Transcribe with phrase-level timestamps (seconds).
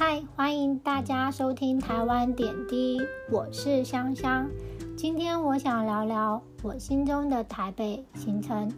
[0.00, 2.98] 嗨，欢迎大家收听台湾点滴，
[3.30, 4.48] 我是香香。
[4.96, 8.72] 今天我想聊聊我心中的台北行程。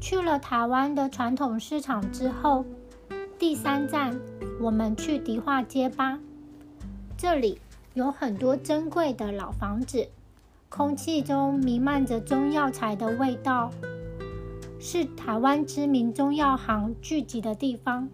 [0.00, 2.64] 去了台湾的传统市场之后，
[3.40, 4.16] 第三站
[4.60, 6.20] 我们去迪化街吧。
[7.18, 7.60] 这里
[7.94, 10.06] 有很多珍贵的老房子，
[10.68, 13.72] 空气中弥漫着中药材的味道，
[14.78, 18.08] 是台湾知名中药行聚集的地方。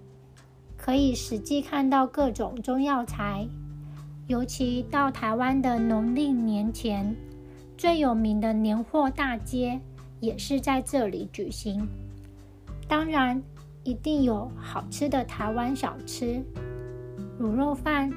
[0.79, 3.47] 可以实际看到各种中药材，
[4.29, 7.15] 尤其到台湾的农历年前，
[7.77, 9.79] 最有名的年货大街
[10.21, 11.87] 也是在这里举行。
[12.87, 13.43] 当然，
[13.83, 16.43] 一定有好吃的台湾小吃，
[17.39, 18.11] 卤肉饭、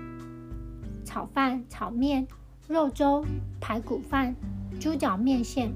[1.03, 2.25] 炒饭、炒面、
[2.67, 3.25] 肉粥、
[3.59, 4.33] 排骨饭、
[4.79, 5.73] 猪脚面线，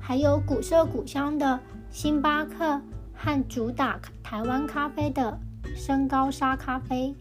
[0.00, 2.80] 还有古色古香的星巴克。
[3.24, 5.38] 和主打台湾咖啡的
[5.76, 7.14] 深高沙咖啡，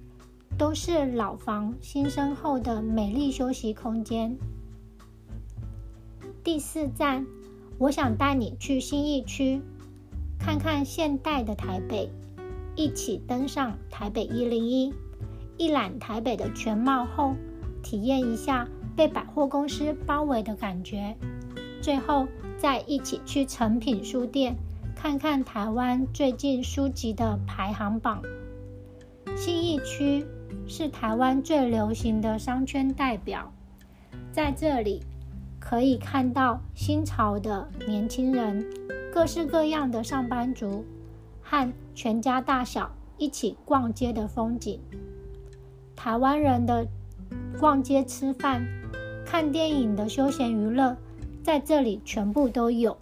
[0.58, 4.36] 都是老房新生后的美丽休息空间。
[6.44, 7.24] 第四站，
[7.78, 9.62] 我想带你去新义区，
[10.40, 12.10] 看看现代的台北，
[12.76, 14.92] 一起登上台北一零一，
[15.56, 17.36] 一览台北的全貌后，
[17.84, 21.16] 体验一下被百货公司包围的感觉。
[21.80, 22.28] 最后，
[22.58, 24.56] 再一起去诚品书店。
[25.02, 28.22] 看看台湾最近书籍的排行榜。
[29.36, 30.24] 信义区
[30.68, 33.52] 是台湾最流行的商圈代表，
[34.32, 35.02] 在这里
[35.60, 38.64] 可以看到新潮的年轻人、
[39.12, 40.86] 各式各样的上班族
[41.42, 44.80] 和全家大小一起逛街的风景。
[45.96, 46.86] 台湾人的
[47.60, 48.64] 逛街、吃饭、
[49.26, 50.96] 看电影的休闲娱乐，
[51.42, 52.96] 在这里全部都有。